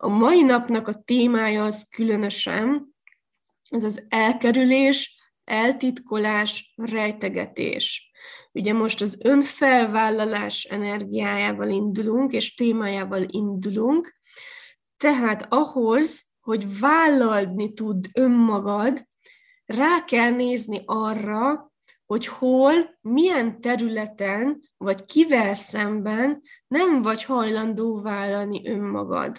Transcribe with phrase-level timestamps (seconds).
[0.00, 2.94] A mai napnak a témája az különösen,
[3.70, 8.10] ez az elkerülés, eltitkolás, rejtegetés.
[8.52, 14.14] Ugye most az önfelvállalás energiájával indulunk, és témájával indulunk,
[14.96, 19.06] tehát ahhoz, hogy vállalni tud önmagad,
[19.64, 21.72] rá kell nézni arra,
[22.04, 29.36] hogy hol, milyen területen, vagy kivel szemben nem vagy hajlandó vállalni önmagad.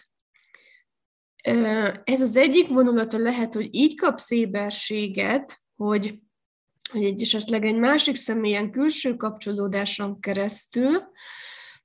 [2.04, 6.20] Ez az egyik vonulata lehet, hogy így kapsz éberséget, hogy,
[6.92, 11.04] hogy egy esetleg egy másik személyen külső kapcsolódáson keresztül,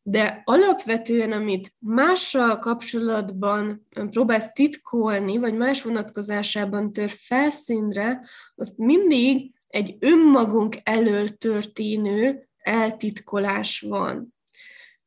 [0.07, 9.97] de alapvetően, amit mással kapcsolatban próbálsz titkolni, vagy más vonatkozásában tör felszínre, az mindig egy
[10.01, 14.34] önmagunk elől történő eltitkolás van.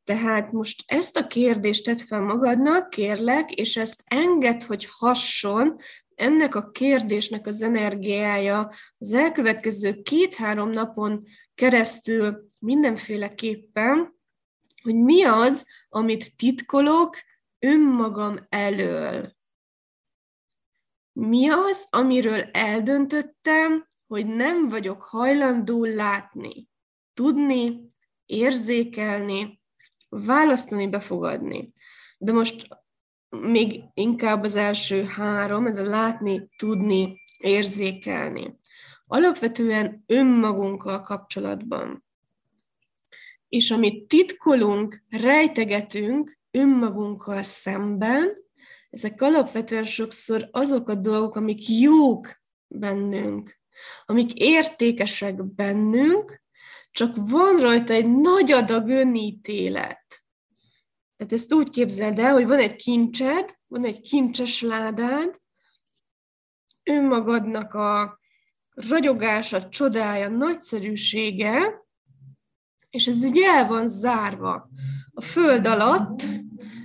[0.08, 5.76] Tehát most ezt a kérdést tedd fel magadnak, kérlek, és ezt enged, hogy hasson
[6.14, 14.18] ennek a kérdésnek az energiája az elkövetkező két-három napon keresztül mindenféleképpen,
[14.82, 17.16] hogy mi az, amit titkolok
[17.58, 19.36] önmagam elől.
[21.12, 26.68] Mi az, amiről eldöntöttem, hogy nem vagyok hajlandó látni,
[27.14, 27.86] tudni,
[28.26, 29.57] érzékelni,
[30.08, 31.72] választani, befogadni.
[32.18, 32.68] De most
[33.28, 38.58] még inkább az első három, ez a látni, tudni, érzékelni.
[39.06, 42.04] Alapvetően önmagunkkal kapcsolatban.
[43.48, 48.46] És amit titkolunk, rejtegetünk önmagunkkal szemben,
[48.90, 52.28] ezek alapvetően sokszor azok a dolgok, amik jók
[52.66, 53.58] bennünk,
[54.06, 56.42] amik értékesek bennünk,
[56.90, 60.22] csak van rajta egy nagy adag önítélet.
[61.16, 65.40] Tehát ezt úgy képzeld el, hogy van egy kincsed, van egy kincses ládád,
[66.82, 68.20] önmagadnak a
[68.70, 71.86] ragyogása, csodája, nagyszerűsége,
[72.90, 74.68] és ez így el van zárva
[75.12, 76.22] a föld alatt,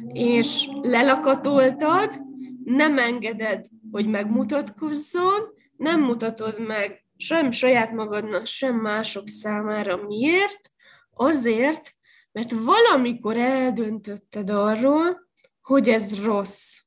[0.08, 2.22] és lelakatoltad,
[2.64, 9.98] nem engeded, hogy megmutatkozzon, nem mutatod meg sem saját magadnak, sem mások számára.
[9.98, 10.72] Miért?
[11.14, 11.96] Azért,
[12.32, 15.30] mert valamikor eldöntötted arról,
[15.62, 16.78] hogy ez rossz.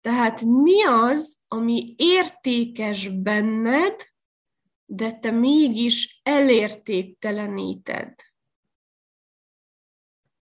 [0.00, 4.06] Tehát mi az, ami értékes benned,
[4.84, 8.14] de te mégis elértékteleníted?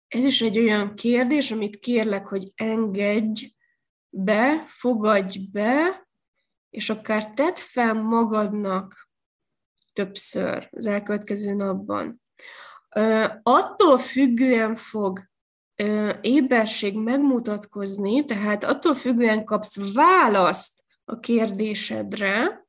[0.09, 3.55] Ez is egy olyan kérdés, amit kérlek, hogy engedj
[4.09, 6.08] be, fogadj be,
[6.71, 9.09] és akár tedd fel magadnak
[9.93, 12.23] többször az elkövetkező napban.
[13.43, 15.21] Attól függően fog
[16.21, 22.67] éberség megmutatkozni, tehát attól függően kapsz választ a kérdésedre,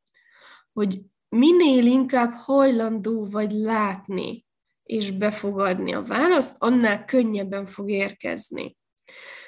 [0.74, 4.46] hogy minél inkább hajlandó vagy látni
[4.84, 8.78] és befogadni a választ, annál könnyebben fog érkezni.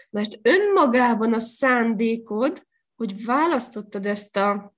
[0.10, 2.68] Mert önmagában a szándékod,
[3.02, 4.76] hogy választottad ezt a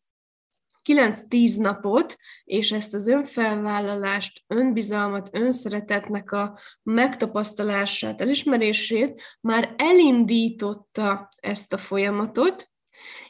[0.90, 11.78] 9-10 napot, és ezt az önfelvállalást, önbizalmat, önszeretetnek a megtapasztalását, elismerését már elindította ezt a
[11.78, 12.72] folyamatot,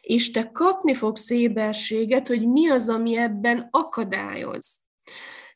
[0.02, 4.82] és te kapni fogsz éberséget, hogy mi az, ami ebben akadályoz.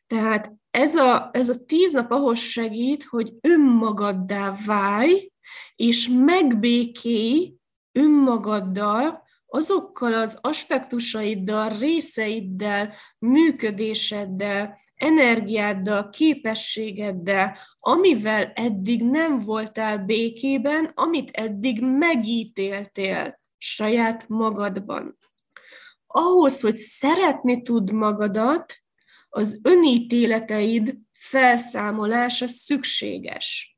[0.07, 5.31] Tehát ez a, ez a tíz nap ahhoz segít, hogy önmagaddá válj,
[5.75, 7.57] és megbékélj
[7.91, 9.26] önmagaddal,
[9.57, 23.39] azokkal az aspektusaiddal, részeiddel, működéseddel, energiáddal, képességeddel, amivel eddig nem voltál békében, amit eddig megítéltél
[23.57, 25.17] saját magadban.
[26.07, 28.77] Ahhoz, hogy szeretni tud magadat,
[29.29, 33.76] az önítéleteid felszámolása szükséges.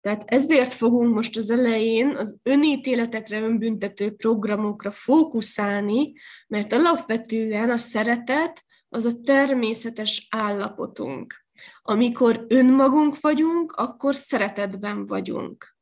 [0.00, 6.12] Tehát ezért fogunk most az elején az önítéletekre, önbüntető programokra fókuszálni,
[6.46, 11.44] mert alapvetően a szeretet az a természetes állapotunk.
[11.82, 15.76] Amikor önmagunk vagyunk, akkor szeretetben vagyunk.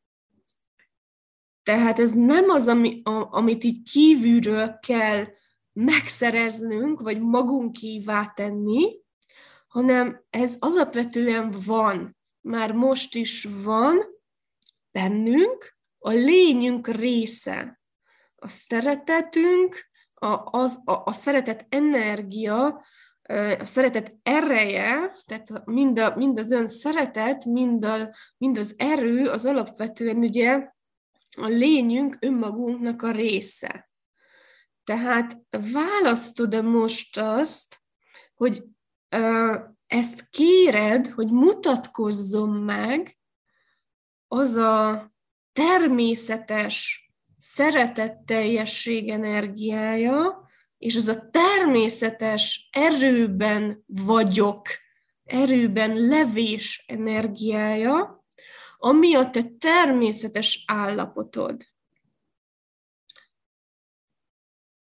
[1.63, 5.27] Tehát ez nem az, ami, a, amit így kívülről kell
[5.73, 9.01] megszereznünk, vagy magunkívá tenni,
[9.69, 12.18] hanem ez alapvetően van
[12.49, 14.05] már most is van
[14.91, 17.81] bennünk, a lényünk része.
[18.37, 22.85] A szeretetünk, a, az, a, a szeretet energia,
[23.59, 29.29] a szeretet ereje, tehát mind, a, mind az ön szeretet, mind, a, mind az erő,
[29.29, 30.73] az alapvetően ugye
[31.37, 33.91] a lényünk önmagunknak a része.
[34.85, 35.39] Tehát
[35.73, 37.77] választod-e most azt,
[38.35, 38.65] hogy
[39.89, 43.19] ezt kéred, hogy mutatkozzon meg
[44.29, 45.13] az a
[45.53, 47.09] természetes
[47.39, 50.49] szeretetteljesség energiája,
[50.79, 54.69] és az a természetes erőben vagyok,
[55.25, 58.25] erőben levés energiája,
[58.79, 61.63] ami a te természetes állapotod.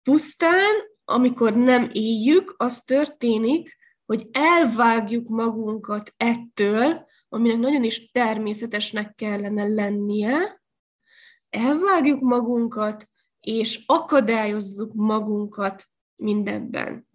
[0.02, 0.74] Pusztán,
[1.04, 3.76] amikor nem éljük, az történik,
[4.08, 10.62] hogy elvágjuk magunkat ettől, aminek nagyon is természetesnek kellene lennie,
[11.50, 13.08] elvágjuk magunkat,
[13.40, 17.08] és akadályozzuk magunkat mindebben.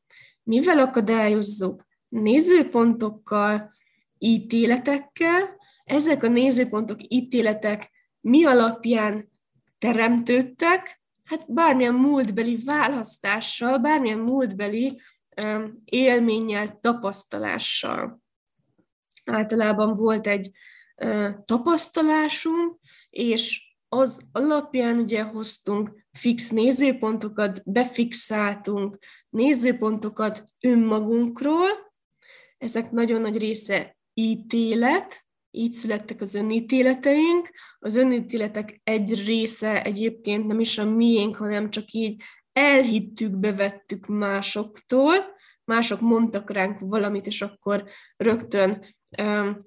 [0.43, 1.85] Mivel akadályozzuk?
[2.09, 3.71] Nézőpontokkal,
[4.17, 5.55] ítéletekkel.
[5.83, 7.91] Ezek a nézőpontok, ítéletek
[8.21, 9.31] mi alapján
[9.79, 11.01] teremtődtek?
[11.23, 14.99] Hát bármilyen múltbeli választással, bármilyen múltbeli
[15.85, 18.21] élménnyel, tapasztalással.
[19.25, 20.49] Általában volt egy
[21.45, 28.97] tapasztalásunk, és az alapján ugye hoztunk fix nézőpontokat, befixáltunk
[29.29, 31.93] nézőpontokat önmagunkról,
[32.57, 37.49] ezek nagyon nagy része ítélet, így születtek az önítéleteink.
[37.79, 42.21] Az önítéletek egy része egyébként nem is a miénk, hanem csak így
[42.53, 45.15] elhittük, bevettük másoktól,
[45.65, 47.85] mások mondtak ránk valamit, és akkor
[48.17, 48.95] rögtön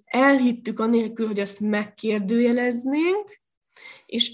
[0.04, 3.40] elhittük anélkül, hogy azt megkérdőjeleznénk,
[4.06, 4.32] és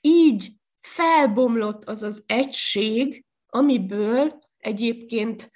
[0.00, 5.50] így felbomlott az az egység, amiből egyébként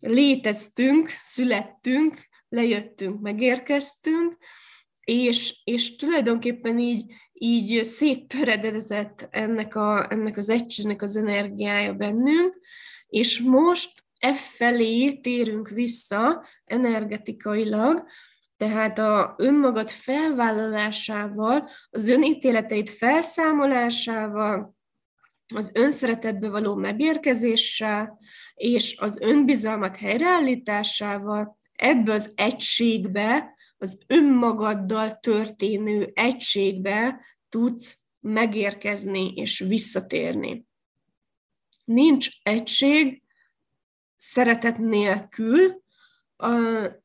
[0.00, 4.36] léteztünk, születtünk, lejöttünk, megérkeztünk,
[5.00, 7.12] és, és tulajdonképpen így,
[7.44, 12.56] így széttöredezett ennek, a, ennek az egységnek az energiája bennünk,
[13.08, 18.04] és most e felé térünk vissza energetikailag,
[18.56, 24.76] tehát a önmagad felvállalásával, az önítéleteid felszámolásával,
[25.54, 28.18] az önszeretetbe való megérkezéssel
[28.54, 37.20] és az önbizalmat helyreállításával ebbe az egységbe, az önmagaddal történő egységbe
[37.52, 40.66] tudsz megérkezni és visszatérni.
[41.84, 43.22] Nincs egység
[44.16, 45.82] szeretet nélkül,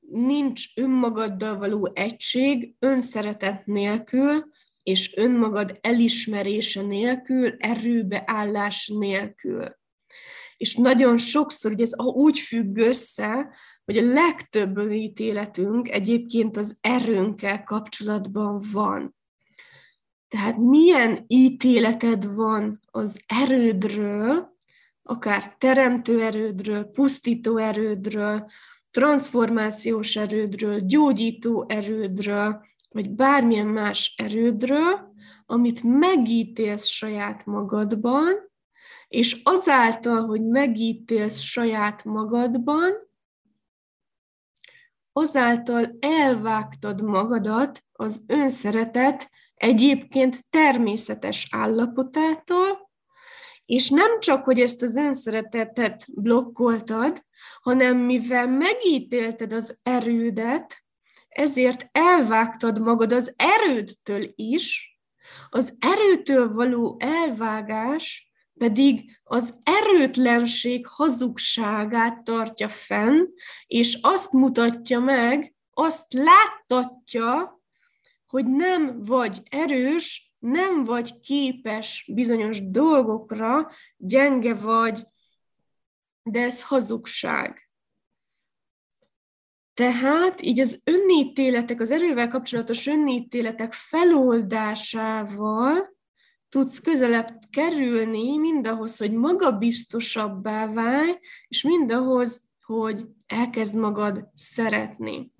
[0.10, 4.46] nincs önmagaddal való egység, önszeretet nélkül,
[4.84, 9.78] és önmagad elismerése nélkül, erőbe állás nélkül.
[10.58, 13.50] És nagyon sokszor, hogy ez úgy függ össze,
[13.86, 19.17] hogy a legtöbb ítéletünk egyébként az erőnkkel kapcsolatban van.
[20.28, 24.56] Tehát milyen ítéleted van az erődről,
[25.04, 28.50] akár teremtő erődről, pusztító erődről,
[28.92, 35.16] transformációs erődről, gyógyító erődről, vagy bármilyen más erődről,
[35.46, 38.52] amit megítélsz saját magadban,
[39.08, 42.94] és azáltal, hogy megítélsz saját magadban,
[45.12, 52.92] azáltal elvágtad magadat az önszeretet egyébként természetes állapotától,
[53.66, 57.26] és nem csak, hogy ezt az önszeretetet blokkoltad,
[57.62, 60.84] hanem mivel megítélted az erődet,
[61.28, 64.98] ezért elvágtad magad az erődtől is,
[65.50, 73.26] az erőtől való elvágás pedig az erőtlenség hazugságát tartja fenn,
[73.68, 77.57] és azt mutatja meg, azt láttatja,
[78.28, 85.08] hogy nem vagy erős, nem vagy képes bizonyos dolgokra, gyenge vagy,
[86.24, 87.70] de ez hazugság.
[89.74, 95.96] Tehát így az önítéletek, az erővel kapcsolatos önítéletek feloldásával
[96.50, 105.32] tudsz közelebb kerülni mindahhoz, hogy magabiztosabbá válj, és mindahhoz, hogy elkezd magad szeretni.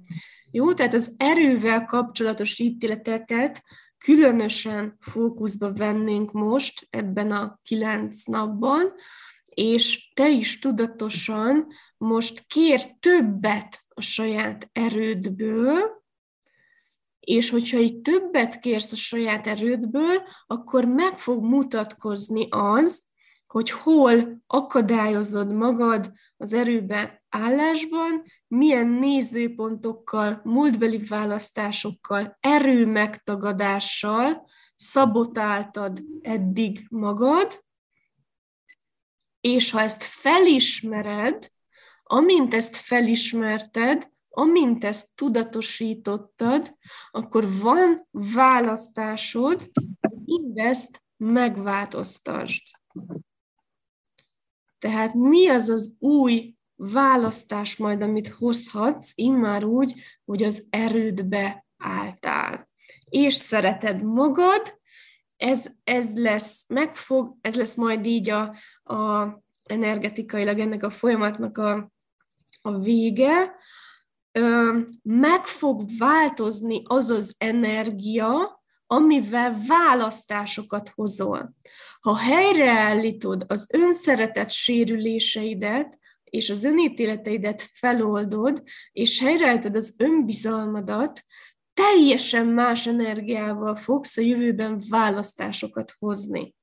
[0.52, 3.64] Jó, tehát az erővel kapcsolatos ítéleteket
[3.98, 8.94] különösen fókuszba vennénk most ebben a kilenc napban,
[9.46, 16.04] és te is tudatosan most kér többet a saját erődből,
[17.20, 23.04] és hogyha így többet kérsz a saját erődből, akkor meg fog mutatkozni az,
[23.48, 36.86] hogy hol akadályozod magad az erőbe állásban, milyen nézőpontokkal, múltbeli választásokkal, erő megtagadással szabotáltad eddig
[36.90, 37.66] magad,
[39.42, 41.52] és ha ezt felismered,
[42.04, 46.78] amint ezt felismerted, amint ezt tudatosítottad,
[47.12, 49.72] akkor van választásod,
[50.26, 52.64] mindezt megváltoztasd.
[54.80, 59.94] Tehát mi az az új választás majd, amit hozhatsz, immár úgy,
[60.26, 62.70] hogy az erődbe álltál.
[63.10, 64.80] És szereted magad,
[65.38, 68.56] ez, ez lesz, megfog, ez lesz majd így a,
[68.94, 69.28] a
[69.64, 71.92] energetikailag ennek a folyamatnak a,
[72.62, 73.56] a vége,
[75.02, 81.54] meg fog változni az az energia, amivel választásokat hozol.
[82.00, 91.26] Ha helyreállítod az önszeretet sérüléseidet, és az önítéleteidet feloldod, és helyreállítod az önbizalmadat,
[91.74, 96.56] teljesen más energiával fogsz a jövőben választásokat hozni.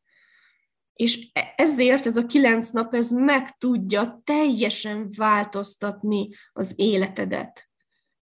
[0.93, 7.69] És e- ezért ez a kilenc nap, ez meg tudja teljesen változtatni az életedet.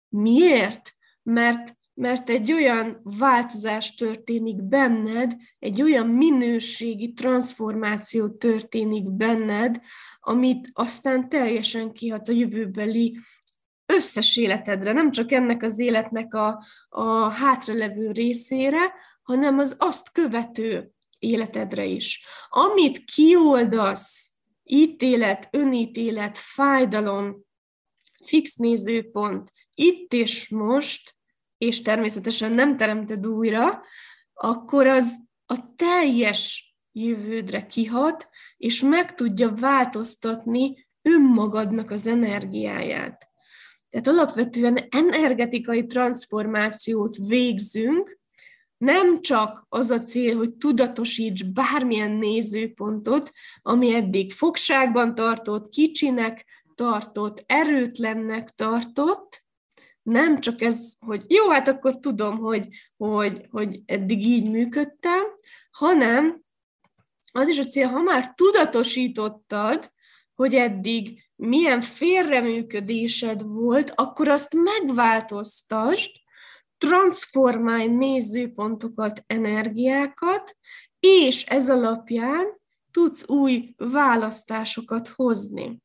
[0.09, 0.95] Miért?
[1.23, 9.81] Mert, mert egy olyan változás történik benned, egy olyan minőségi transformáció történik benned,
[10.21, 13.19] amit aztán teljesen kihat a jövőbeli
[13.87, 20.91] összes életedre, nem csak ennek az életnek a, a hátralevő részére, hanem az azt követő
[21.19, 22.27] életedre is.
[22.49, 27.45] Amit kioldasz, ítélet, önítélet, fájdalom,
[28.25, 31.16] fix nézőpont, itt és most,
[31.59, 33.83] és természetesen nem teremted újra,
[34.33, 35.13] akkor az
[35.47, 43.29] a teljes jövődre kihat, és meg tudja változtatni önmagadnak az energiáját.
[43.89, 48.19] Tehát alapvetően energetikai transformációt végzünk,
[48.77, 53.33] nem csak az a cél, hogy tudatosíts bármilyen nézőpontot,
[53.63, 56.45] ami eddig fogságban tartott, kicsinek
[56.75, 59.46] tartott, erőtlennek tartott,
[60.07, 65.23] nem csak ez, hogy jó, hát akkor tudom, hogy, hogy, hogy eddig így működtem,
[65.71, 66.43] hanem
[67.33, 69.93] az is a cél, ha már tudatosítottad,
[70.35, 76.11] hogy eddig milyen félreműködésed volt, akkor azt megváltoztasd,
[76.79, 80.57] transformálj nézőpontokat, energiákat,
[81.01, 82.61] és ez alapján
[82.91, 85.83] tudsz új választásokat hozni.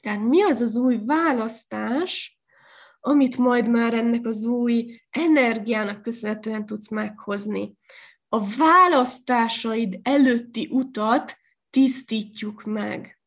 [0.00, 2.33] Tehát mi az az új választás,
[3.06, 7.76] amit majd már ennek az új energiának köszönhetően tudsz meghozni?
[8.28, 11.36] A választásaid előtti utat
[11.70, 13.18] tisztítjuk meg.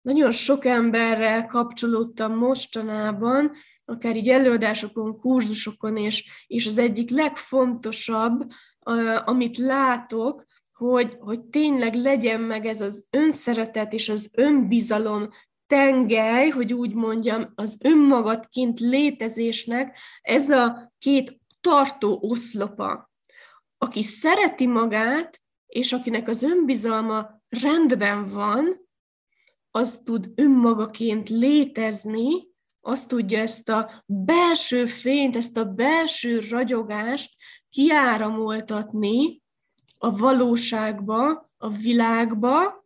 [0.00, 3.52] Nagyon sok emberrel kapcsolódtam mostanában,
[3.84, 8.50] akár így előadásokon, kurzusokon, és, és az egyik legfontosabb,
[9.24, 15.28] amit látok, hogy, hogy tényleg legyen meg ez az önszeretet és az önbizalom
[15.70, 23.10] tengely, hogy úgy mondjam, az önmagadként létezésnek ez a két tartó oszlopa.
[23.78, 28.88] Aki szereti magát, és akinek az önbizalma rendben van,
[29.70, 32.48] az tud önmagaként létezni,
[32.80, 37.36] azt tudja ezt a belső fényt, ezt a belső ragyogást
[37.68, 39.42] kiáramoltatni
[39.98, 42.79] a valóságba, a világba,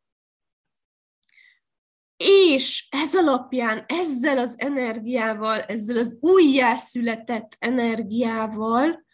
[2.16, 9.04] és ez alapján, ezzel az energiával, ezzel az újjászületett energiával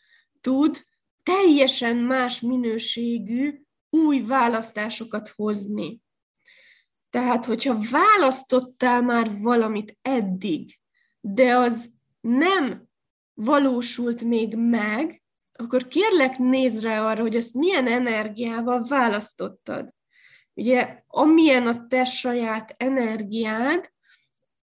[0.40, 0.84] tud
[1.22, 6.00] teljesen más minőségű új választásokat hozni.
[7.10, 10.78] Tehát, hogyha választottál már valamit eddig,
[11.20, 11.90] de az
[12.20, 12.88] nem
[13.34, 19.94] valósult még meg, akkor kérlek nézd rá arra, hogy ezt milyen energiával választottad.
[20.60, 23.92] Ugye, amilyen a te saját energiád,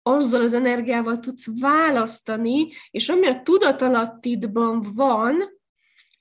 [0.01, 5.43] azzal az energiával tudsz választani, és ami a tudatalattidban van,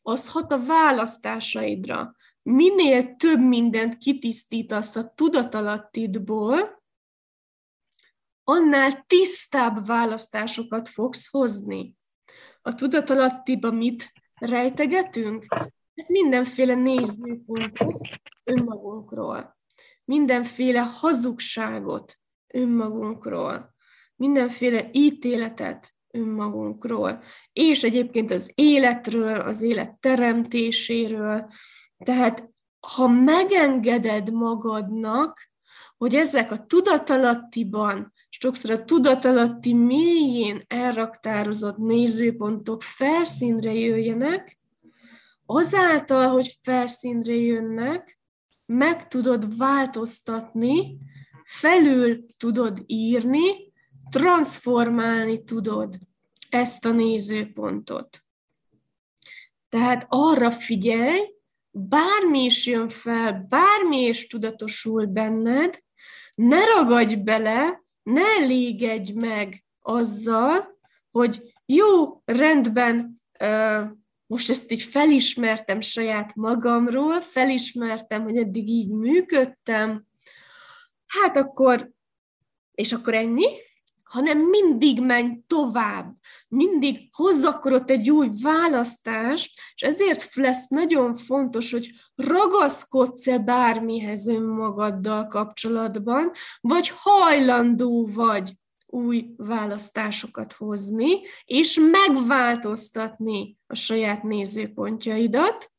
[0.02, 6.82] az hat a választásaidra minél több mindent kitisztítasz a tudatalattidból,
[8.44, 11.96] annál tisztább választásokat fogsz hozni.
[12.62, 15.46] A tudatalattiba mit rejtegetünk?
[15.94, 18.00] Hát mindenféle nézőpontot
[18.44, 19.53] önmagunkról,
[20.04, 23.74] mindenféle hazugságot önmagunkról,
[24.16, 31.46] mindenféle ítéletet önmagunkról, és egyébként az életről, az élet teremtéséről,
[32.04, 32.48] tehát,
[32.80, 35.38] ha megengeded magadnak,
[35.96, 44.58] hogy ezek a tudatalattiban, sokszor a tudatalatti mélyén elraktározott nézőpontok felszínre jöjjenek,
[45.46, 48.18] azáltal, hogy felszínre jönnek,
[48.66, 50.98] meg tudod változtatni,
[51.44, 53.72] felül tudod írni,
[54.10, 55.98] transformálni tudod
[56.48, 58.24] ezt a nézőpontot.
[59.68, 61.20] Tehát arra figyelj,
[61.70, 65.82] bármi is jön fel, bármi is tudatosul benned,
[66.34, 70.78] ne ragadj bele, ne légedj meg azzal,
[71.10, 73.22] hogy jó, rendben,
[74.26, 80.04] most ezt így felismertem saját magamról, felismertem, hogy eddig így működtem,
[81.06, 81.90] hát akkor,
[82.74, 83.46] és akkor ennyi,
[84.02, 86.14] hanem mindig menj tovább,
[86.48, 94.26] mindig hozz akkor ott egy új választást, és ezért lesz nagyon fontos, hogy ragaszkodsz-e bármihez
[94.26, 98.52] önmagaddal kapcsolatban, vagy hajlandó vagy
[98.94, 105.72] új választásokat hozni, és megváltoztatni a saját nézőpontjaidat,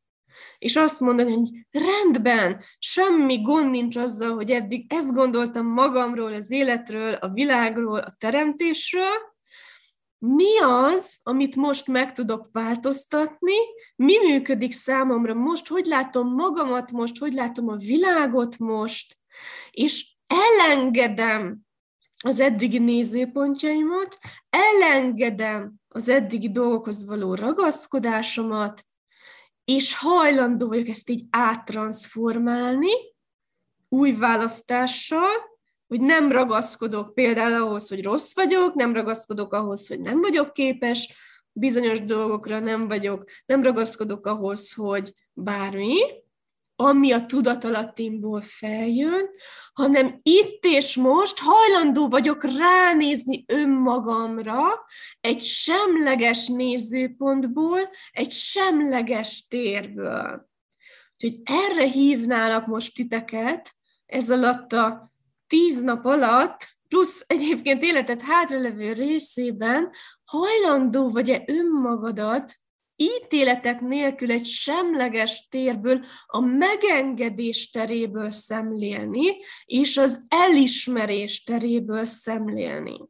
[0.58, 6.52] és azt mondani, hogy rendben, semmi gond nincs azzal, hogy eddig ezt gondoltam magamról, az
[6.52, 9.34] életről, a világról, a teremtésről,
[10.18, 13.56] mi az, amit most meg tudok változtatni,
[13.96, 19.18] mi működik számomra most, hogy látom magamat most, hogy látom a világot most,
[19.72, 21.65] és elengedem
[22.26, 24.18] az eddigi nézőpontjaimat,
[24.50, 28.86] elengedem az eddigi dolgokhoz való ragaszkodásomat,
[29.66, 32.92] és hajlandó vagyok ezt így áttransformálni
[33.90, 35.32] új választással,
[35.88, 41.18] hogy nem ragaszkodok például ahhoz, hogy rossz vagyok, nem ragaszkodok ahhoz, hogy nem vagyok képes,
[41.52, 46.00] bizonyos dolgokra nem vagyok, nem ragaszkodok ahhoz, hogy bármi,
[46.76, 49.30] ami a tudatalattimból feljön,
[49.74, 54.62] hanem itt és most hajlandó vagyok ránézni önmagamra
[55.22, 57.80] egy semleges nézőpontból,
[58.12, 60.50] egy semleges térből.
[61.14, 65.14] Úgyhogy erre hívnálak most titeket, ez alatt a
[65.48, 69.92] tíz nap alatt, plusz egyébként életed hátralevő részében
[70.24, 72.56] hajlandó vagy-e önmagadat
[72.96, 83.02] ítéletek nélkül egy semleges térből, a megengedés teréből szemlélni, és az elismerés teréből szemlélni.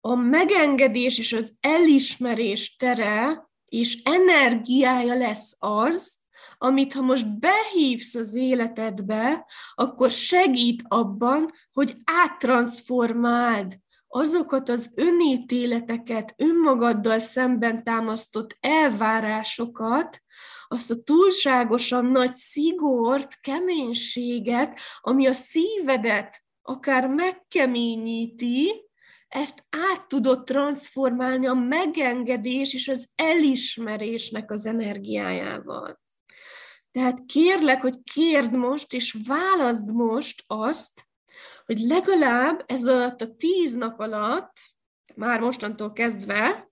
[0.00, 6.24] A megengedés és az elismerés tere és energiája lesz az,
[6.58, 17.18] amit ha most behívsz az életedbe, akkor segít abban, hogy áttransformáld azokat az önítéleteket, önmagaddal
[17.18, 20.20] szemben támasztott elvárásokat,
[20.68, 28.84] azt a túlságosan nagy szigort, keménységet, ami a szívedet akár megkeményíti,
[29.28, 36.00] ezt át tudod transformálni a megengedés és az elismerésnek az energiájával.
[36.90, 41.05] Tehát kérlek, hogy kérd most, és válaszd most azt,
[41.66, 44.56] hogy legalább ez alatt a tíz nap alatt,
[45.14, 46.70] már mostantól kezdve,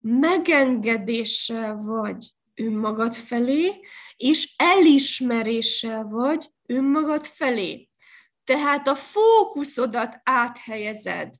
[0.00, 3.80] megengedéssel vagy önmagad felé,
[4.16, 7.88] és elismeréssel vagy önmagad felé.
[8.44, 11.34] Tehát a fókuszodat áthelyezed.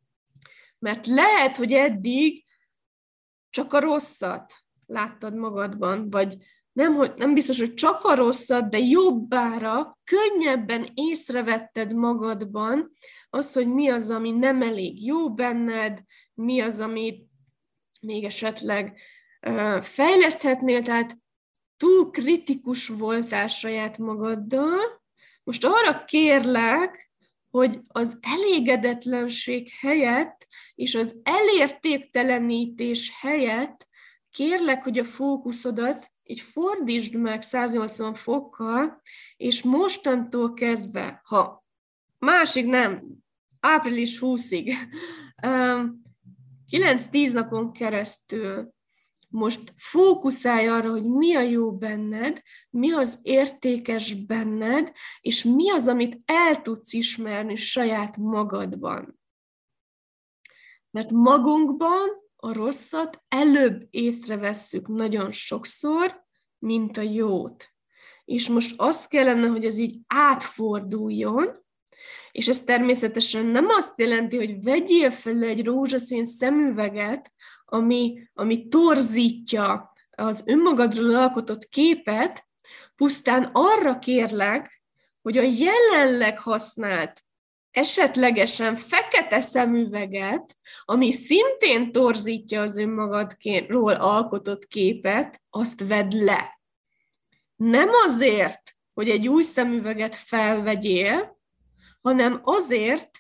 [0.79, 2.45] Mert lehet, hogy eddig
[3.51, 4.55] csak a rosszat
[4.87, 6.37] láttad magadban, vagy
[6.77, 12.93] nem, hogy, nem biztos, hogy csak a rosszat, de jobbára, könnyebben észrevetted magadban
[13.31, 16.03] az, hogy mi az, ami nem elég jó benned,
[16.35, 17.27] mi az, amit
[18.01, 19.01] még esetleg
[19.47, 21.19] uh, fejleszthetnél, tehát
[21.77, 25.03] túl kritikus voltál saját magaddal.
[25.45, 27.11] Most arra kérlek,
[27.51, 33.87] hogy az elégedetlenség helyett és az elértéktelenítés helyett
[34.31, 39.01] kérlek, hogy a fókuszodat így fordítsd meg 180 fokkal,
[39.37, 41.65] és mostantól kezdve, ha
[42.19, 43.03] másik nem,
[43.61, 44.75] április 20-ig,
[46.71, 48.75] 9-10 napon keresztül
[49.29, 55.89] most fókuszálj arra, hogy mi a jó benned, mi az értékes benned, és mi az,
[55.89, 59.21] amit el tudsz ismerni saját magadban.
[60.91, 62.09] Mert magunkban
[62.47, 66.25] a rosszat előbb észrevesszük nagyon sokszor,
[66.59, 67.69] mint a jót.
[68.25, 71.65] És most azt kellene, hogy ez így átforduljon,
[72.33, 77.33] és ez természetesen nem azt jelenti, hogy vegyél fel egy rózsaszín szemüveget,
[77.65, 82.47] ami, ami torzítja az önmagadról alkotott képet,
[82.97, 84.83] pusztán arra kérlek,
[85.23, 87.26] hogy a jelenleg használt
[87.77, 96.61] esetlegesen fekete szemüveget, ami szintén torzítja az önmagadról alkotott képet, azt vedd le.
[97.57, 101.41] Nem azért, hogy egy új szemüveget felvegyél,
[102.01, 103.11] hanem azért,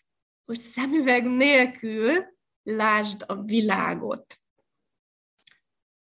[0.45, 2.25] hogy szemüveg nélkül
[2.63, 4.41] lásd a világot.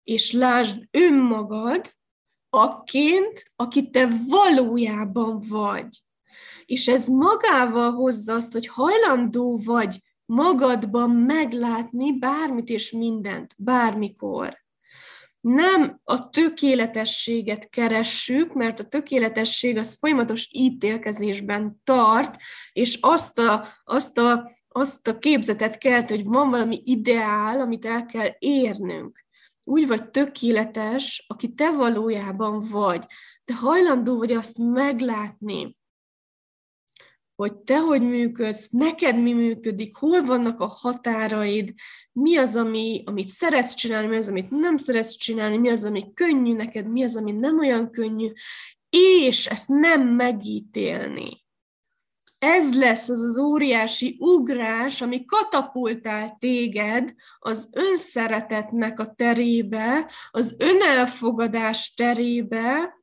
[0.03, 1.95] És lásd önmagad,
[2.49, 6.03] akként, aki te valójában vagy.
[6.69, 14.57] És ez magával hozza azt, hogy hajlandó vagy magadban meglátni bármit és mindent, bármikor.
[15.39, 22.35] Nem a tökéletességet keressük, mert a tökéletesség az folyamatos ítélkezésben tart,
[22.71, 28.05] és azt a, azt a, azt a képzetet kelt, hogy van valami ideál, amit el
[28.05, 29.27] kell érnünk
[29.63, 33.05] úgy vagy tökéletes, aki te valójában vagy.
[33.45, 35.78] Te hajlandó vagy azt meglátni,
[37.39, 41.73] hogy te hogy működsz, neked mi működik, hol vannak a határaid,
[42.11, 46.13] mi az, ami, amit szeretsz csinálni, mi az, amit nem szeretsz csinálni, mi az, ami
[46.13, 48.31] könnyű neked, mi az, ami nem olyan könnyű,
[48.89, 51.45] és ezt nem megítélni.
[52.37, 61.93] Ez lesz az az óriási ugrás, ami katapultál téged az önszeretetnek a terébe, az önelfogadás
[61.93, 62.97] terébe,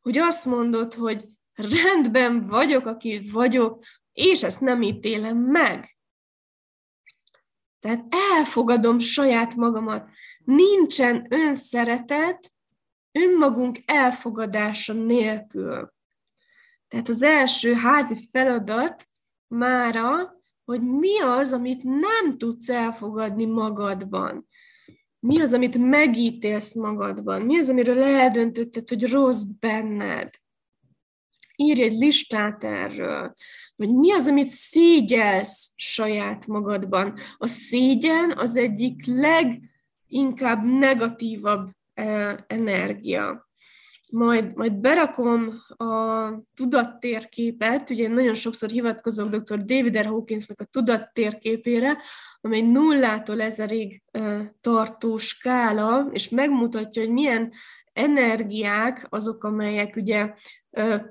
[0.00, 1.24] hogy azt mondod, hogy
[1.56, 5.96] rendben vagyok, aki vagyok, és ezt nem ítélem meg.
[7.80, 10.08] Tehát elfogadom saját magamat.
[10.44, 12.52] Nincsen önszeretet
[13.12, 15.94] önmagunk elfogadása nélkül.
[16.88, 19.06] Tehát az első házi feladat
[19.46, 24.48] mára, hogy mi az, amit nem tudsz elfogadni magadban.
[25.18, 27.42] Mi az, amit megítélsz magadban?
[27.42, 30.30] Mi az, amiről eldöntötted, hogy rossz benned?
[31.56, 33.34] Írj egy listát erről.
[33.76, 37.14] Vagy mi az, amit szégyelsz saját magadban?
[37.36, 43.46] A szégyen az egyik leginkább negatívabb eh, energia
[44.10, 49.56] majd, majd berakom a tudattérképet, ugye én nagyon sokszor hivatkozok dr.
[49.56, 50.06] David R.
[50.06, 51.98] Hawkinsnak a tudattérképére,
[52.40, 54.02] amely nullától ezerig
[54.60, 57.52] tartó skála, és megmutatja, hogy milyen
[57.92, 60.32] energiák azok, amelyek ugye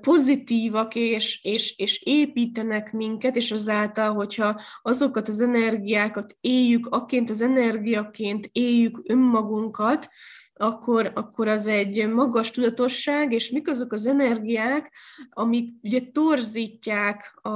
[0.00, 7.40] pozitívak és, és, és építenek minket, és azáltal, hogyha azokat az energiákat éljük, akként az
[7.40, 10.08] energiaként éljük önmagunkat,
[10.54, 14.92] akkor, akkor az egy magas tudatosság, és mik azok az energiák,
[15.30, 17.48] amik ugye torzítják a,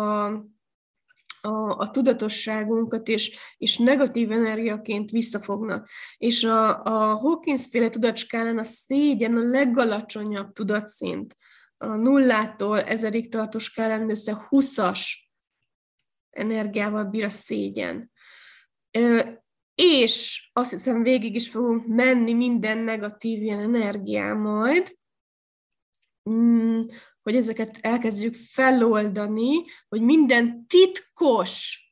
[1.42, 5.88] a, a tudatosságunkat, és, és negatív energiaként visszafognak.
[6.18, 11.36] És a, a Hawkins-féle tudatskálán a szégyen a legalacsonyabb tudatszint.
[11.82, 15.00] A nullától ezerig tartó skálán mindössze 20-as
[16.30, 18.10] energiával bír a szégyen
[19.82, 24.98] és azt hiszem végig is fogunk menni minden negatív ilyen energián majd,
[26.30, 26.80] mm,
[27.22, 31.84] hogy ezeket elkezdjük feloldani, hogy minden titkos,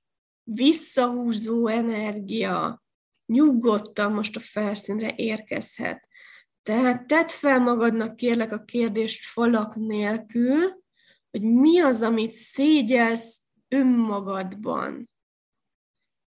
[0.43, 2.83] visszahúzó energia
[3.27, 6.08] nyugodtan most a felszínre érkezhet.
[6.63, 10.83] Tehát tedd fel magadnak kérlek a kérdést falak nélkül,
[11.31, 15.11] hogy mi az, amit szégyelsz önmagadban.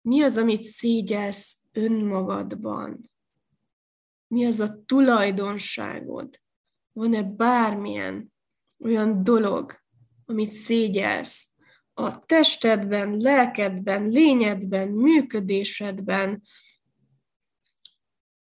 [0.01, 3.11] Mi az, amit szégyelsz önmagadban?
[4.27, 6.41] Mi az a tulajdonságod?
[6.93, 8.33] Van-e bármilyen
[8.79, 9.75] olyan dolog,
[10.25, 11.53] amit szégyelsz
[11.95, 16.43] a testedben, lelkedben, lényedben, működésedben?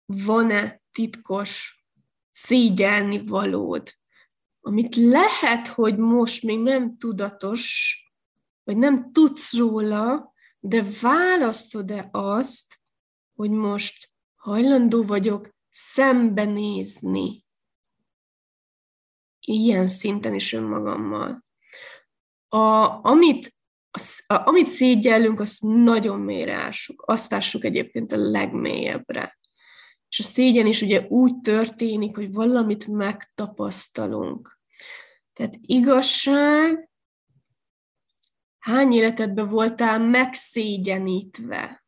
[0.06, 1.84] Van-e titkos
[2.32, 3.94] szégyelni valód,
[4.62, 7.96] amit lehet, hogy most még nem tudatos,
[8.64, 12.80] vagy nem tudsz róla, de választod-e azt,
[13.34, 17.48] hogy most hajlandó vagyok szembenézni
[19.50, 21.46] ilyen szinten is önmagammal.
[22.48, 23.56] A, amit,
[24.28, 27.04] a, amit szégyellünk, azt nagyon mélyre ássuk.
[27.06, 29.39] Azt ássuk egyébként a legmélyebbre.
[30.10, 34.60] És a szégyen is ugye úgy történik, hogy valamit megtapasztalunk.
[35.34, 36.90] Tehát igazság
[38.60, 41.84] hány életedben voltál megszégyenítve?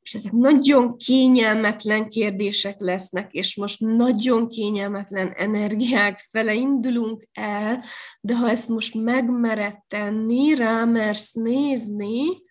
[0.00, 7.84] És ezek nagyon kényelmetlen kérdések lesznek, és most nagyon kényelmetlen energiák fele indulunk el,
[8.20, 12.42] de ha ezt most megmered tenni, rámersz nézni,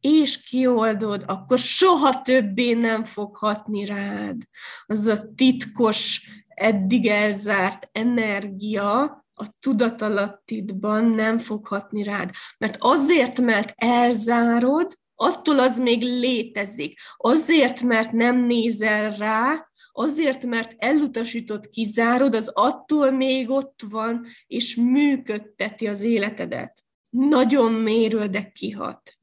[0.00, 4.42] és kioldod, akkor soha többé nem fog hatni rád.
[4.86, 12.30] Az a titkos, eddig elzárt energia, a tudatalattidban nem fog hatni rád.
[12.58, 17.00] Mert azért, mert elzárod, attól az még létezik.
[17.16, 24.76] Azért, mert nem nézel rá, azért, mert elutasított, kizárod, az attól még ott van, és
[24.76, 26.84] működteti az életedet.
[27.08, 29.18] Nagyon mérő, de kihat.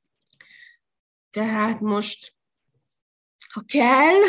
[1.33, 2.35] Tehát most,
[3.53, 4.19] ha kell,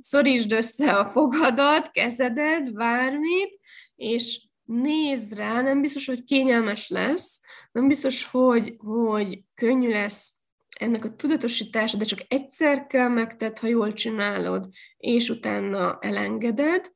[0.00, 3.60] szorítsd össze a fogadat, kezedet, bármit,
[3.96, 7.40] és nézd rá, nem biztos, hogy kényelmes lesz,
[7.72, 10.32] nem biztos, hogy, hogy könnyű lesz
[10.78, 16.92] ennek a tudatosítása, de csak egyszer kell megtett, ha jól csinálod, és utána elengeded,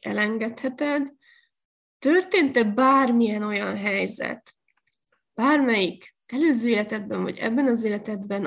[0.00, 1.12] elengedheted.
[1.98, 4.54] Történt-e bármilyen olyan helyzet,
[5.34, 8.44] bármelyik előző életedben, vagy ebben az életedben,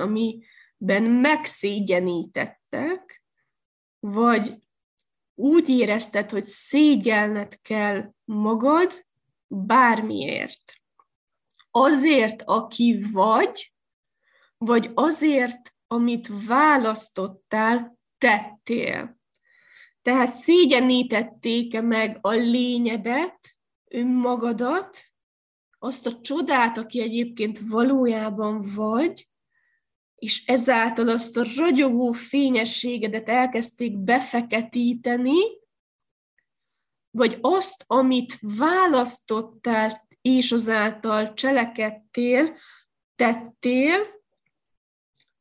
[0.84, 3.24] amiben megszégyenítettek,
[4.00, 4.58] vagy
[5.36, 9.06] úgy érezted, hogy szégyelned kell magad
[9.48, 10.74] bármiért.
[11.72, 13.74] Azért, aki vagy,
[14.58, 19.22] vagy azért, amit választottál, tettél.
[20.02, 23.40] Tehát szégyenítették-e meg a lényedet,
[23.88, 24.98] önmagadat,
[25.80, 29.28] azt a csodát, aki egyébként valójában vagy,
[30.24, 35.40] és ezáltal azt a ragyogó fényességedet elkezdték befeketíteni,
[37.12, 42.58] vagy azt, amit választottál, és azáltal cselekedtél,
[43.16, 44.22] tettél,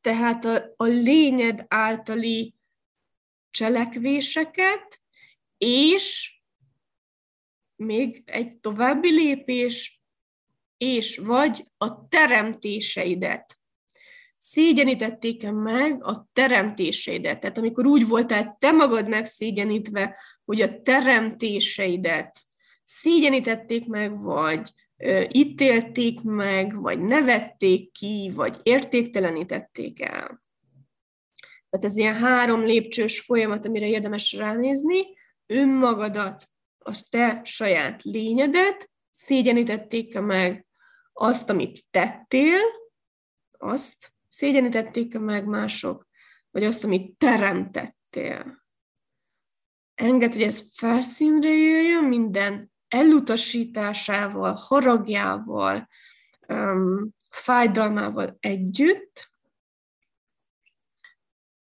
[0.01, 2.55] tehát a, a lényed általi
[3.51, 5.01] cselekvéseket,
[5.57, 6.37] és
[7.75, 10.01] még egy további lépés,
[10.77, 13.62] és vagy a teremtéseidet
[14.43, 17.39] szégyenítették-e meg a teremtéseidet?
[17.39, 22.39] Tehát amikor úgy voltál te magad megszégyenítve, hogy a teremtéseidet
[22.83, 30.43] szégyenítették meg, vagy ö, ítélték meg, vagy nevették ki, vagy értéktelenítették el.
[31.69, 35.03] Tehát ez ilyen három lépcsős folyamat, amire érdemes ránézni.
[35.45, 40.65] Önmagadat, a te saját lényedet szégyenítették-e meg
[41.13, 42.61] azt, amit tettél,
[43.57, 46.07] azt, Szégyenítették meg mások,
[46.51, 48.65] vagy azt, amit teremtettél.
[49.95, 55.87] Enged, hogy ez felszínre jöjjön minden elutasításával, haragjával,
[56.47, 59.29] um, fájdalmával együtt,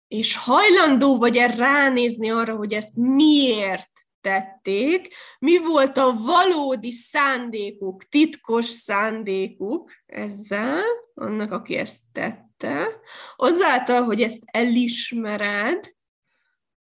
[0.09, 8.65] és hajlandó vagy-e ránézni arra, hogy ezt miért tették, mi volt a valódi szándékuk, titkos
[8.65, 10.83] szándékuk ezzel,
[11.15, 13.01] annak, aki ezt tett, tette,
[13.37, 15.95] azáltal, hogy ezt elismered,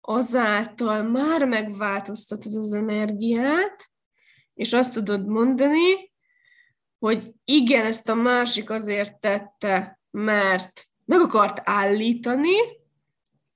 [0.01, 3.91] azáltal már megváltoztatod az energiát,
[4.53, 6.13] és azt tudod mondani,
[6.99, 12.55] hogy igen, ezt a másik azért tette, mert meg akart állítani,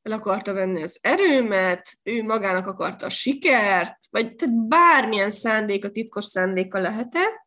[0.02, 6.26] el akarta venni az erőmet, ő magának akarta a sikert, vagy tehát bármilyen szándéka, titkos
[6.26, 7.43] szándéka lehetett,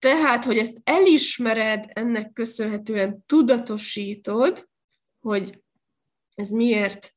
[0.00, 4.68] tehát, hogy ezt elismered, ennek köszönhetően tudatosítod,
[5.20, 5.62] hogy
[6.34, 7.14] ez miért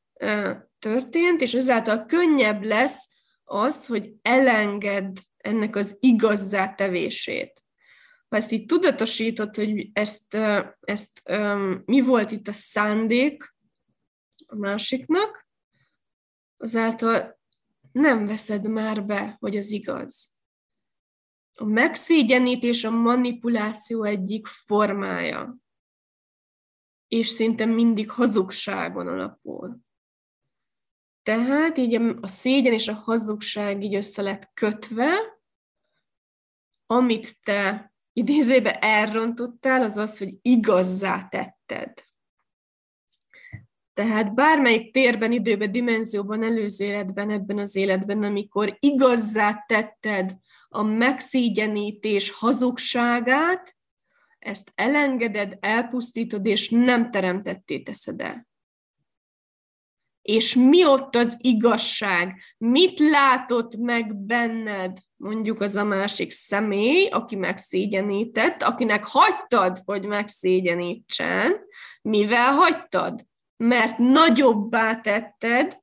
[0.80, 3.10] történt, és ezáltal könnyebb lesz
[3.44, 7.64] az, hogy elenged ennek az igazzá tevését.
[8.30, 10.38] Ha ezt így tudatosítod, hogy ezt,
[10.80, 11.24] ezt
[11.86, 13.56] mi volt itt a szándék
[14.46, 15.48] a másiknak,
[16.58, 17.40] azáltal
[17.92, 20.33] nem veszed már be, hogy az igaz.
[21.56, 25.58] A megszégyenítés a manipuláció egyik formája,
[27.08, 29.80] és szinte mindig hazugságon alapul.
[31.24, 35.12] Tehát így a szégyen és a hazugság így össze lett kötve,
[36.86, 42.04] amit te idézőbe elrontottál, az az, hogy igazzá tetted.
[43.94, 50.38] Tehát bármelyik térben, időben, dimenzióban, előző életben, ebben az életben, amikor igazzá tetted
[50.74, 53.76] a megszégyenítés hazugságát,
[54.40, 58.48] ezt elengeded, elpusztítod, és nem teremtetté teszed el.
[60.22, 62.42] És mi ott az igazság?
[62.58, 71.54] Mit látott meg benned, mondjuk az a másik személy, aki megszégyenített, akinek hagytad, hogy megszégyenítsen,
[72.02, 73.26] mivel hagytad?
[73.58, 75.83] Mert nagyobbá tetted,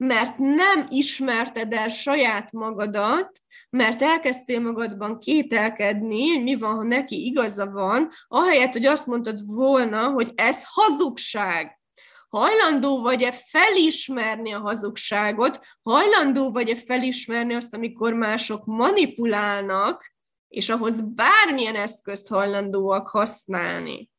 [0.00, 7.70] mert nem ismerted el saját magadat, mert elkezdtél magadban kételkedni, mi van, ha neki igaza
[7.70, 11.80] van, ahelyett, hogy azt mondtad volna, hogy ez hazugság,
[12.28, 20.14] hajlandó vagy-e felismerni a hazugságot, hajlandó vagy-e felismerni azt, amikor mások manipulálnak,
[20.48, 24.10] és ahhoz bármilyen eszközt hajlandóak használni.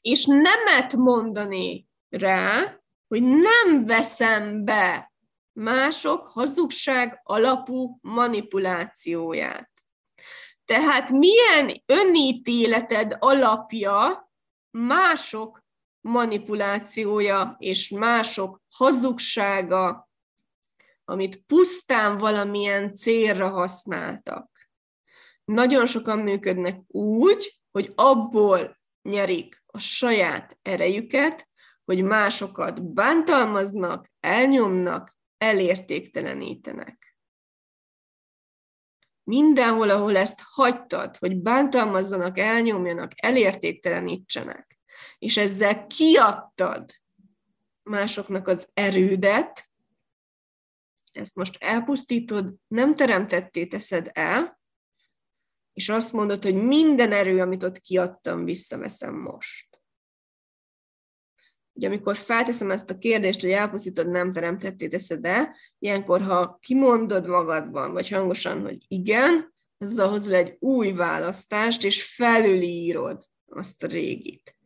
[0.00, 5.12] És nemet mondani rá, hogy nem veszem be
[5.52, 9.70] mások hazugság alapú manipulációját.
[10.64, 14.30] Tehát milyen önítéleted alapja
[14.70, 15.64] mások
[16.00, 20.10] manipulációja és mások hazugsága,
[21.04, 24.70] amit pusztán valamilyen célra használtak.
[25.44, 31.48] Nagyon sokan működnek úgy, hogy abból nyerik a saját erejüket,
[31.86, 37.16] hogy másokat bántalmaznak, elnyomnak, elértéktelenítenek.
[39.22, 44.78] Mindenhol, ahol ezt hagytad, hogy bántalmazzanak, elnyomjanak, elértéktelenítsenek,
[45.18, 46.90] és ezzel kiadtad
[47.82, 49.70] másoknak az erődet,
[51.12, 54.60] ezt most elpusztítod, nem teremtetté teszed el,
[55.72, 59.75] és azt mondod, hogy minden erő, amit ott kiadtam, visszaveszem most.
[61.76, 67.26] Ugye amikor felteszem ezt a kérdést, hogy elpusztítod, nem teremtetté teszed el, ilyenkor, ha kimondod
[67.26, 74.56] magadban, vagy hangosan, hogy igen, azzal hozol egy új választást, és felülírod azt a régit.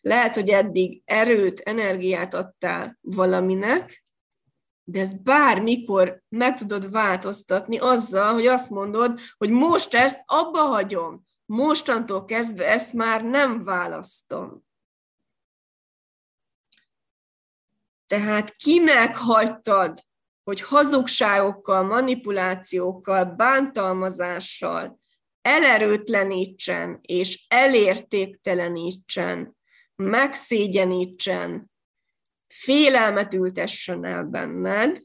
[0.00, 4.04] Lehet, hogy eddig erőt, energiát adtál valaminek,
[4.84, 11.24] de ezt bármikor meg tudod változtatni azzal, hogy azt mondod, hogy most ezt abba hagyom,
[11.44, 14.68] mostantól kezdve ezt már nem választom.
[18.10, 19.98] Tehát kinek hagytad,
[20.42, 25.00] hogy hazugságokkal, manipulációkkal, bántalmazással
[25.42, 29.56] elerőtlenítsen és elértéktelenítsen,
[29.94, 31.70] megszégyenítsen,
[32.48, 35.02] félelmet ültessen el benned,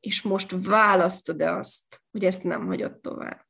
[0.00, 3.46] és most választod-e azt, hogy ezt nem hagyod tovább.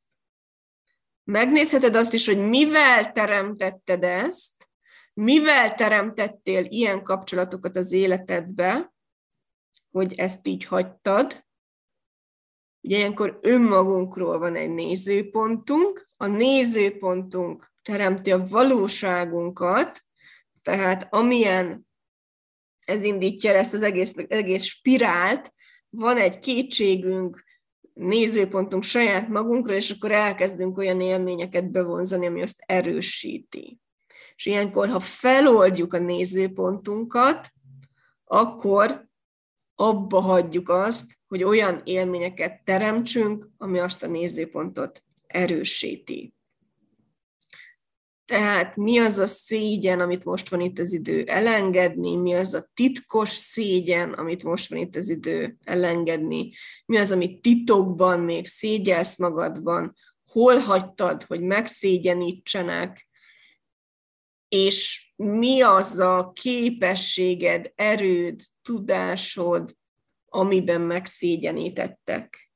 [1.24, 4.55] Megnézheted azt is, hogy mivel teremtetted ezt,
[5.16, 8.94] mivel teremtettél ilyen kapcsolatokat az életedbe,
[9.90, 11.44] hogy ezt így hagytad.
[12.80, 20.04] Ugye ilyenkor önmagunkról van egy nézőpontunk, a nézőpontunk teremti a valóságunkat,
[20.62, 21.86] tehát amilyen
[22.84, 25.54] ez indítja ezt az egész, egész spirált,
[25.88, 27.44] van egy kétségünk,
[27.92, 33.80] nézőpontunk saját magunkra, és akkor elkezdünk olyan élményeket bevonzani, ami azt erősíti.
[34.36, 37.50] És ilyenkor, ha feloldjuk a nézőpontunkat,
[38.24, 39.08] akkor
[39.74, 46.34] abba hagyjuk azt, hogy olyan élményeket teremtsünk, ami azt a nézőpontot erősíti.
[48.24, 52.70] Tehát mi az a szégyen, amit most van itt az idő elengedni, mi az a
[52.74, 56.50] titkos szégyen, amit most van itt az idő elengedni,
[56.86, 59.94] mi az, amit titokban még szégyelsz magadban,
[60.24, 63.08] hol hagytad, hogy megszégyenítsenek,
[64.48, 69.76] és mi az a képességed, erőd, tudásod,
[70.28, 72.50] amiben megszégyenítettek.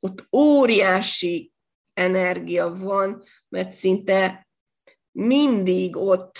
[0.00, 1.52] Ott óriási
[1.92, 4.48] energia van, mert szinte
[5.12, 6.38] mindig ott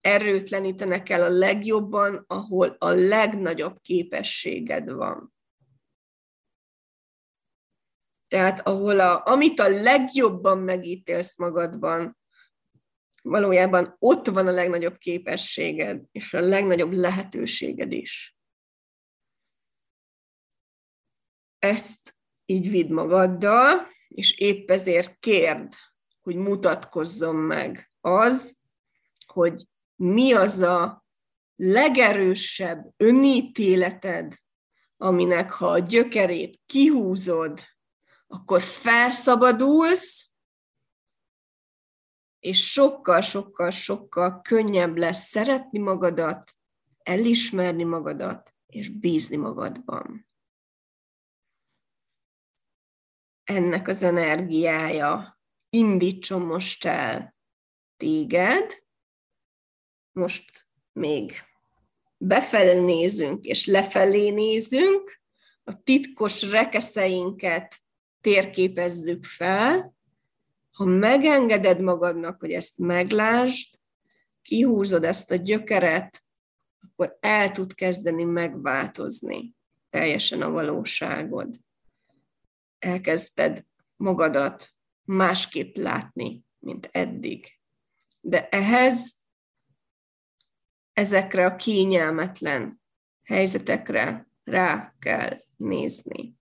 [0.00, 5.34] erőtlenítenek el a legjobban, ahol a legnagyobb képességed van.
[8.28, 12.18] Tehát ahol a, amit a legjobban megítélsz magadban,
[13.22, 18.36] valójában ott van a legnagyobb képességed, és a legnagyobb lehetőséged is.
[21.58, 25.72] Ezt így vidd magaddal, és épp ezért kérd,
[26.20, 28.56] hogy mutatkozzon meg az,
[29.26, 31.04] hogy mi az a
[31.56, 34.34] legerősebb önítéleted,
[34.96, 37.60] aminek ha a gyökerét kihúzod,
[38.26, 40.21] akkor felszabadulsz,
[42.42, 46.56] és sokkal, sokkal, sokkal könnyebb lesz szeretni magadat,
[47.02, 50.28] elismerni magadat, és bízni magadban.
[53.44, 55.40] Ennek az energiája.
[55.70, 57.34] Indítson most el
[57.96, 58.84] téged,
[60.12, 61.32] most még
[62.16, 65.20] befelé nézünk és lefelé nézünk,
[65.64, 67.82] a titkos rekeszeinket
[68.20, 69.94] térképezzük fel,
[70.72, 73.78] ha megengeded magadnak, hogy ezt meglásd,
[74.42, 76.24] kihúzod ezt a gyökeret,
[76.80, 79.54] akkor el tud kezdeni megváltozni
[79.90, 81.56] teljesen a valóságod.
[82.78, 83.64] Elkezded
[83.96, 87.58] magadat másképp látni, mint eddig.
[88.20, 89.14] De ehhez
[90.92, 92.82] ezekre a kényelmetlen
[93.24, 96.36] helyzetekre rá kell nézni.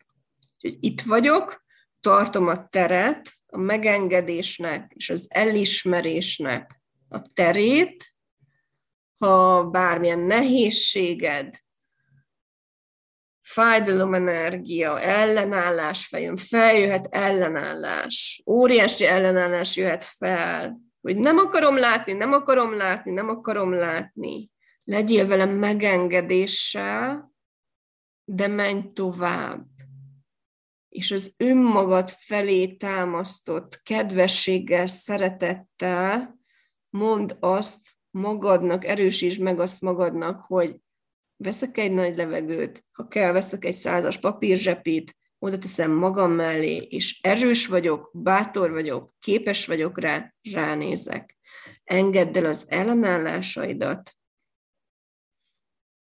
[0.55, 1.63] Úgyhogy itt vagyok,
[2.01, 8.13] tartom a teret, a megengedésnek és az elismerésnek a terét,
[9.17, 11.55] ha bármilyen nehézséged,
[13.41, 22.75] fájdalomenergia, ellenállás feljön, feljöhet ellenállás, óriási ellenállás jöhet fel, hogy nem akarom látni, nem akarom
[22.75, 24.49] látni, nem akarom látni.
[24.83, 27.33] Legyél velem megengedéssel,
[28.23, 29.65] de menj tovább.
[30.91, 36.39] És az önmagad felé támasztott kedvességgel, szeretettel
[36.89, 37.77] mondd azt
[38.09, 40.75] magadnak, erősítsd meg azt magadnak, hogy
[41.35, 47.21] veszek egy nagy levegőt, ha kell, veszek egy százas papírzsepit, oda teszem magam mellé, és
[47.21, 51.37] erős vagyok, bátor vagyok, képes vagyok rá, ránézek.
[51.83, 54.15] Engedd el az ellenállásaidat,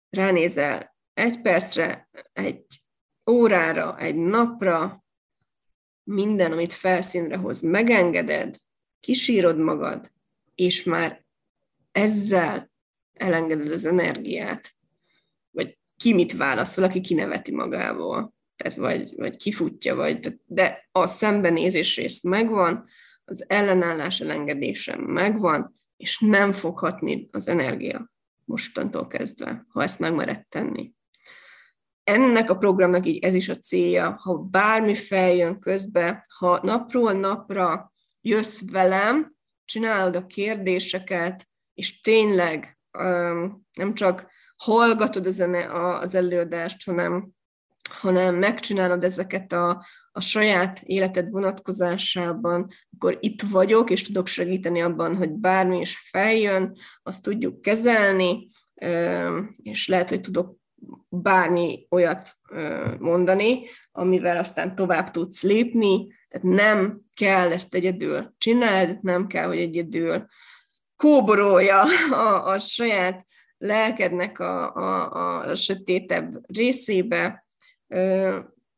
[0.09, 2.80] ránézel egy percre, egy
[3.29, 5.03] órára, egy napra,
[6.03, 8.57] minden, amit felszínre hoz, megengeded,
[8.99, 10.11] kisírod magad,
[10.55, 11.25] és már
[11.91, 12.71] ezzel
[13.13, 14.75] elengeded az energiát.
[15.51, 21.95] Vagy ki mit válaszol, aki kineveti magából tehát vagy, vagy kifutja, vagy, de a szembenézés
[21.95, 22.85] rész megvan,
[23.25, 28.11] az ellenállás elengedése megvan, és nem fog hatni az energia
[28.45, 30.93] mostantól kezdve, ha ezt megmered tenni.
[32.11, 37.91] Ennek a programnak így ez is a célja, ha bármi feljön közbe, ha napról napra
[38.21, 39.35] jössz velem,
[39.65, 45.39] csinálod a kérdéseket, és tényleg um, nem csak hallgatod az,
[46.01, 47.29] az előadást, hanem
[47.89, 55.15] hanem megcsinálod ezeket a, a saját életed vonatkozásában, akkor itt vagyok, és tudok segíteni abban,
[55.15, 58.47] hogy bármi is feljön, azt tudjuk kezelni,
[59.61, 60.60] és lehet, hogy tudok
[61.09, 62.37] bármi olyat
[62.99, 69.57] mondani, amivel aztán tovább tudsz lépni, tehát nem kell ezt egyedül csináld, nem kell, hogy
[69.57, 70.25] egyedül
[70.95, 73.25] kóborolja a, a saját
[73.57, 77.45] lelkednek a, a, a sötétebb részébe,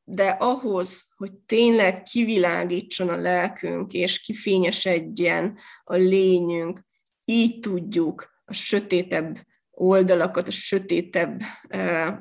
[0.03, 6.79] de ahhoz, hogy tényleg kivilágítson a lelkünk, és kifényesedjen a lényünk,
[7.25, 9.37] így tudjuk a sötétebb
[9.73, 11.41] oldalakat, a sötétebb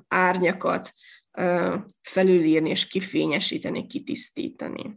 [0.09, 0.93] árnyakat
[2.03, 4.95] felülírni és kifényesíteni, kitisztítani.